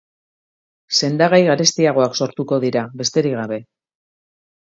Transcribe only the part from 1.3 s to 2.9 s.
garestiagoak sortuko dira,